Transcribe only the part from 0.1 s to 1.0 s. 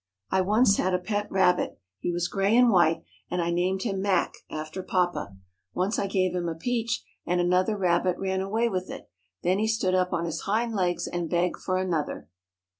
I once had a